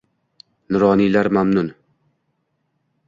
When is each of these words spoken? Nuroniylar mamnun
Nuroniylar 0.71 1.29
mamnun 1.39 1.69